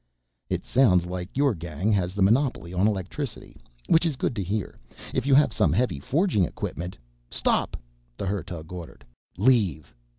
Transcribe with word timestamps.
"It 0.49 0.63
sounds 0.65 1.05
like 1.05 1.37
your 1.37 1.53
gang 1.53 1.91
has 1.91 2.15
the 2.15 2.23
monopoly 2.23 2.73
on 2.73 2.87
electricity, 2.87 3.55
which 3.87 4.03
is 4.03 4.15
good 4.15 4.35
to 4.37 4.41
hear. 4.43 4.79
If 5.13 5.27
you 5.27 5.35
have 5.35 5.53
some 5.53 5.71
heavy 5.71 5.99
forging 5.99 6.43
equipment...." 6.43 6.97
"Stop!" 7.29 7.77
the 8.17 8.25
Hertug 8.25 8.71
ordered. 8.73 9.05
"Leave! 9.37 9.93